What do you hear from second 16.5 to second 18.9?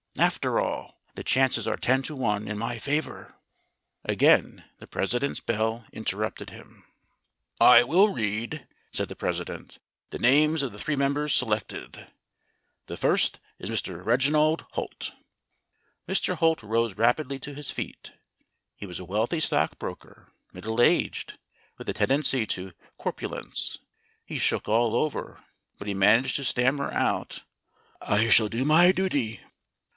rose rapidly to his feet. He